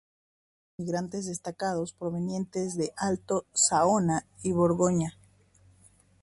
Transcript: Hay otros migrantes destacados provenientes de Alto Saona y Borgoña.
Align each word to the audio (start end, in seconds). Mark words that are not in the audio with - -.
Hay 0.01 0.05
otros 0.07 0.73
migrantes 0.79 1.25
destacados 1.27 1.93
provenientes 1.93 2.75
de 2.75 2.91
Alto 2.97 3.45
Saona 3.53 4.25
y 4.41 4.51
Borgoña. 4.51 5.19